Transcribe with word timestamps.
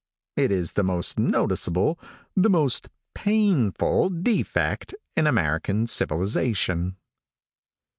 It 0.35 0.51
is 0.51 0.71
the 0.71 0.81
most 0.81 1.19
noticeable, 1.19 1.99
the 2.35 2.49
most 2.49 2.89
painful 3.13 4.09
defect 4.09 4.95
in 5.15 5.27
American 5.27 5.85
civilization." 5.85 6.97